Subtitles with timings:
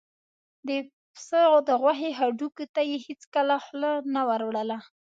[0.67, 0.69] د
[1.13, 1.29] پس
[1.67, 4.77] د غوښې هډوکي ته یې هېڅکله خوله نه وروړله.